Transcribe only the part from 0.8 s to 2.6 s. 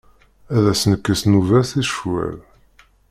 nekkes nnuba-s i ccwal.